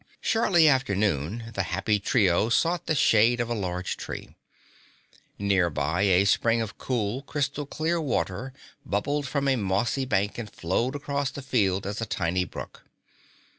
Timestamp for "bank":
10.05-10.39